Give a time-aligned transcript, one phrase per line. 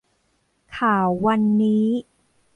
[0.77, 1.87] ข่าววันนี้